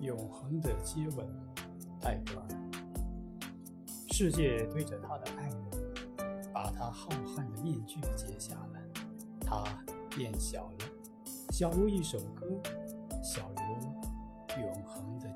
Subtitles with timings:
[0.00, 1.26] 永恒的接吻，
[2.00, 2.48] 泰戈尔。
[4.10, 8.80] 世界对着他的爱人，把他浩瀚的面具揭下了，
[9.40, 9.64] 他
[10.10, 10.78] 变小了，
[11.50, 12.46] 小如一首歌，
[13.22, 15.28] 小如永恒的。